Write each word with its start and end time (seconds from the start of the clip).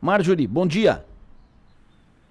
Marjorie, 0.00 0.46
bom 0.46 0.66
dia. 0.66 1.04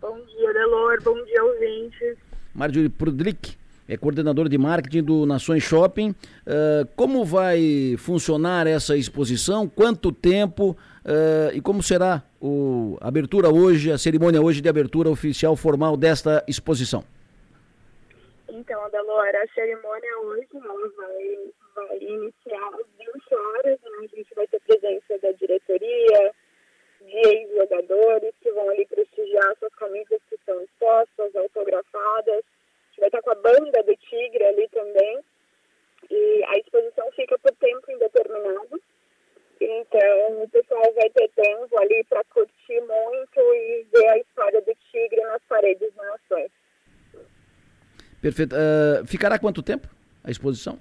Bom 0.00 0.16
dia, 0.20 0.52
Delor. 0.52 1.02
Bom 1.02 1.24
dia, 1.24 1.44
ouvintes. 1.44 2.16
Marjorie 2.54 2.88
Prudlick 2.88 3.56
é 3.88 3.96
coordenador 3.96 4.48
de 4.48 4.56
marketing 4.56 5.02
do 5.02 5.26
Nações 5.26 5.64
Shopping. 5.64 6.10
Uh, 6.10 6.86
como 6.94 7.24
vai 7.24 7.96
funcionar 7.98 8.68
essa 8.68 8.96
exposição? 8.96 9.68
Quanto 9.68 10.12
tempo? 10.12 10.76
Uh, 11.04 11.54
e 11.54 11.60
como 11.60 11.82
será 11.82 12.22
o, 12.40 12.96
a 13.00 13.08
abertura 13.08 13.48
hoje, 13.48 13.90
a 13.90 13.98
cerimônia 13.98 14.40
hoje 14.40 14.60
de 14.60 14.68
abertura 14.68 15.10
oficial 15.10 15.56
formal 15.56 15.96
desta 15.96 16.44
exposição? 16.46 17.04
Então, 18.48 18.80
Adelora, 18.84 19.42
a 19.42 19.54
cerimônia 19.54 20.18
hoje 20.24 20.48
ela 20.54 20.88
vai, 20.96 21.38
vai 21.74 21.98
iniciar 21.98 22.68
às 22.74 22.86
20 22.96 23.34
horas. 23.34 23.78
Né? 23.82 23.90
A 24.12 24.16
gente 24.16 24.34
vai 24.34 24.46
ter 24.46 24.60
presença 24.60 25.18
da 25.20 25.32
diretoria, 25.32 26.32
de 27.06 27.28
ex-jogadores 27.28 28.34
que 28.40 28.50
vão 28.50 28.68
ali 28.70 28.86
prestigiar 28.86 29.56
suas 29.58 29.74
camisas 29.74 30.20
que 30.28 30.36
são 30.44 30.60
expostas, 30.62 31.36
autografadas. 31.36 32.42
A 32.44 32.88
gente 32.88 33.00
vai 33.00 33.08
estar 33.08 33.22
com 33.22 33.25
a 33.25 33.25
banda 33.42 33.82
do 33.82 33.96
Tigre 33.96 34.44
ali 34.44 34.68
também. 34.68 35.20
E 36.10 36.44
a 36.44 36.58
exposição 36.58 37.10
fica 37.12 37.38
por 37.38 37.52
tempo 37.56 37.90
indeterminado. 37.90 38.80
Então, 39.60 40.42
o 40.42 40.48
pessoal 40.50 40.92
vai 40.94 41.08
ter 41.10 41.28
tempo 41.30 41.78
ali 41.78 42.04
para 42.04 42.22
curtir 42.24 42.80
muito 42.80 43.40
e 43.40 43.86
ver 43.92 44.08
a 44.08 44.18
história 44.18 44.60
do 44.60 44.72
Tigre 44.90 45.20
nas 45.22 45.42
paredes 45.48 45.92
das 45.94 46.06
nações. 46.06 46.50
Perfeito. 48.20 48.54
Uh, 48.54 49.06
ficará 49.06 49.38
quanto 49.38 49.62
tempo 49.62 49.88
a 50.22 50.30
exposição? 50.30 50.78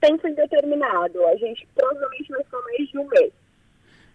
Tempo 0.00 0.26
indeterminado. 0.26 1.24
A 1.26 1.36
gente 1.36 1.66
provavelmente 1.74 2.30
vai 2.30 2.44
ficar 2.44 2.60
mais 2.62 2.88
de 2.88 2.98
um 2.98 3.06
mês. 3.06 3.32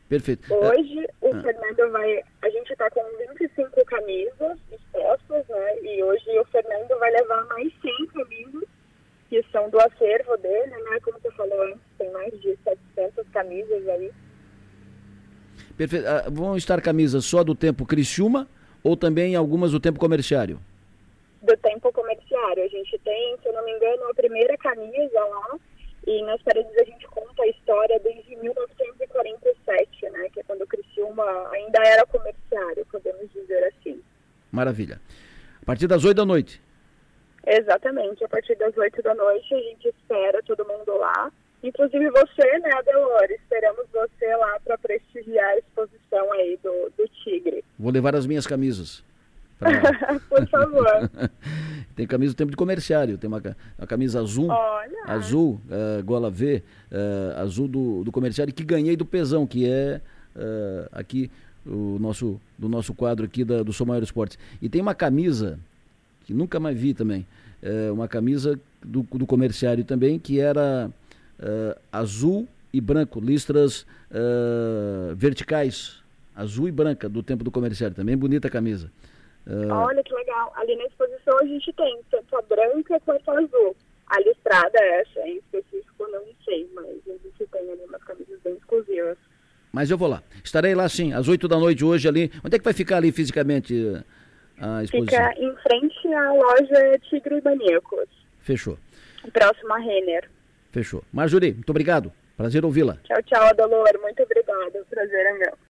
Perfeito. 0.09 0.51
Hoje 0.51 1.07
o 1.21 1.35
ah. 1.35 1.41
Fernando 1.41 1.91
vai. 1.91 2.23
A 2.41 2.49
gente 2.49 2.71
está 2.71 2.89
com 2.89 3.03
25 3.37 3.85
camisas 3.85 4.57
expostas, 4.71 5.47
né? 5.47 5.81
E 5.83 6.03
hoje 6.03 6.39
o 6.39 6.45
Fernando 6.45 6.97
vai 6.97 7.11
levar 7.11 7.45
mais 7.45 7.71
100 7.81 8.07
camisas, 8.07 8.63
que 9.29 9.43
são 9.51 9.58
do 9.69 9.79
acervo 9.79 10.37
dele, 10.37 10.75
né? 10.83 10.99
Como 11.03 11.19
você 11.19 11.31
falou 11.31 11.61
antes, 11.63 11.81
tem 11.97 12.11
mais 12.11 12.31
de 12.41 12.57
700 12.63 13.27
camisas 13.29 13.87
aí. 13.87 14.11
Perfeito. 15.77 16.07
Ah, 16.07 16.25
vão 16.29 16.57
estar 16.57 16.81
camisas 16.81 17.25
só 17.25 17.43
do 17.43 17.55
tempo 17.55 17.85
Criciúma 17.85 18.47
ou 18.83 18.97
também 18.97 19.35
algumas 19.35 19.71
do 19.71 19.79
tempo 19.79 19.99
comerciário? 19.99 20.59
Do 21.41 21.55
tempo 21.57 21.91
comerciário. 21.93 22.63
A 22.63 22.67
gente 22.67 22.97
tem, 22.99 23.37
se 23.41 23.47
eu 23.47 23.53
não 23.53 23.63
me 23.63 23.71
engano, 23.71 24.09
a 24.09 24.13
primeira 24.13 24.57
camisa 24.57 25.19
lá. 25.19 25.57
E 26.07 26.21
nas 26.23 26.41
paredes 26.41 26.75
a 26.77 26.83
gente 26.83 27.05
conta 27.07 27.43
a 27.43 27.47
história 27.47 27.99
desde 27.99 28.35
1947, 28.37 30.09
né? 30.09 30.29
Que 30.33 30.39
é 30.39 30.43
quando 30.43 30.61
o 30.63 30.67
Criciúma 30.67 31.23
ainda 31.51 31.79
era 31.85 32.05
comerciário, 32.05 32.85
podemos 32.91 33.31
dizer 33.31 33.63
assim. 33.65 34.01
Maravilha. 34.51 34.99
A 35.61 35.65
partir 35.65 35.87
das 35.87 36.03
8 36.03 36.17
da 36.17 36.25
noite? 36.25 36.61
Exatamente. 37.49 38.23
A 38.23 38.29
partir 38.29 38.55
das 38.55 38.77
8 38.77 39.01
da 39.01 39.15
noite 39.15 39.53
a 39.53 39.59
gente 39.59 39.87
espera 39.87 40.41
todo 40.43 40.65
mundo 40.65 40.97
lá. 40.97 41.31
Inclusive 41.63 42.09
você, 42.11 42.59
né, 42.59 42.69
Adelore? 42.77 43.33
Esperamos 43.33 43.85
você 43.91 44.35
lá 44.35 44.59
para 44.63 44.77
prestigiar 44.77 45.49
a 45.49 45.57
exposição 45.57 46.31
aí 46.33 46.57
do, 46.63 46.91
do 46.97 47.07
Tigre. 47.23 47.63
Vou 47.77 47.91
levar 47.91 48.15
as 48.15 48.25
minhas 48.25 48.47
camisas. 48.47 49.03
Por 50.29 50.47
favor. 50.47 51.09
tem 51.95 52.07
camisa 52.07 52.33
do 52.33 52.37
tempo 52.37 52.51
de 52.51 52.55
comerciário, 52.55 53.17
tem 53.17 53.27
uma, 53.27 53.41
uma 53.77 53.87
camisa 53.87 54.21
azul, 54.21 54.47
Olha. 54.49 55.03
azul, 55.05 55.59
uh, 55.65 56.01
gola 56.03 56.29
V, 56.29 56.63
uh, 56.91 57.41
azul 57.41 57.67
do, 57.67 58.03
do 58.05 58.11
comerciário, 58.11 58.53
que 58.53 58.63
ganhei 58.63 58.95
do 58.95 59.05
Pesão, 59.05 59.45
que 59.45 59.69
é 59.69 59.99
uh, 60.33 60.87
aqui 60.93 61.29
o 61.65 61.97
nosso, 61.99 62.39
do 62.57 62.69
nosso 62.69 62.93
quadro 62.93 63.25
aqui 63.25 63.43
da, 63.43 63.63
do 63.63 63.73
Sou 63.73 63.85
Maior 63.85 64.01
Esportes. 64.01 64.39
E 64.61 64.69
tem 64.69 64.81
uma 64.81 64.95
camisa, 64.95 65.59
que 66.29 66.33
nunca 66.35 66.59
mais 66.59 66.77
vi 66.77 66.93
também, 66.93 67.25
uma 67.91 68.07
camisa 68.07 68.59
do, 68.85 69.01
do 69.01 69.25
comerciário 69.25 69.83
também, 69.83 70.19
que 70.19 70.39
era 70.39 70.91
azul 71.91 72.47
e 72.71 72.79
branco, 72.79 73.19
listras 73.19 73.83
verticais, 75.15 76.03
azul 76.35 76.67
e 76.67 76.71
branca, 76.71 77.09
do 77.09 77.23
tempo 77.23 77.43
do 77.43 77.49
comerciário, 77.49 77.95
também 77.95 78.15
bonita 78.15 78.47
a 78.47 78.51
camisa. 78.51 78.91
Uh... 79.47 79.73
Olha 79.73 80.03
que 80.03 80.13
legal. 80.13 80.53
Ali 80.55 80.75
na 80.75 80.85
exposição 80.85 81.39
a 81.39 81.45
gente 81.45 81.73
tem 81.73 81.99
tanto 82.11 82.35
a 82.35 82.41
branca 82.43 82.99
quanto 82.99 83.31
a 83.31 83.39
azul. 83.39 83.75
A 84.05 84.19
listrada, 84.19 84.77
essa 84.77 85.21
em 85.21 85.37
específico, 85.37 86.07
não 86.11 86.25
sei, 86.45 86.69
mas 86.75 86.85
a 87.07 87.11
gente 87.23 87.47
tem 87.51 87.71
ali 87.71 87.81
umas 87.87 88.03
camisas 88.03 88.39
bem 88.43 88.53
exclusivas. 88.53 89.17
Mas 89.71 89.89
eu 89.89 89.97
vou 89.97 90.07
lá. 90.07 90.21
Estarei 90.43 90.75
lá 90.75 90.87
sim, 90.87 91.11
às 91.11 91.27
8 91.27 91.47
da 91.47 91.57
noite 91.57 91.83
hoje 91.83 92.07
ali. 92.07 92.31
Onde 92.45 92.55
é 92.55 92.59
que 92.59 92.65
vai 92.65 92.73
ficar 92.73 92.97
ali 92.97 93.11
fisicamente 93.11 94.03
a 94.59 94.83
exposição? 94.83 95.29
Fica 95.29 95.41
em 95.41 95.55
frente 95.57 96.13
à 96.13 96.31
loja 96.33 96.99
Tigre 97.09 97.37
e 97.37 97.41
Maníacos. 97.41 98.09
Fechou. 98.41 98.77
Próximo 99.33 99.73
a 99.73 99.77
Renner. 99.77 100.29
Fechou. 100.71 101.03
Marjorie, 101.11 101.53
muito 101.53 101.69
obrigado. 101.69 102.11
Prazer 102.37 102.63
ouvi-la. 102.63 102.97
Tchau, 103.03 103.21
tchau, 103.23 103.43
Adolor. 103.47 103.99
Muito 104.01 104.23
obrigada. 104.23 104.81
O 104.81 104.85
prazer 104.85 105.25
é 105.25 105.33
meu. 105.33 105.53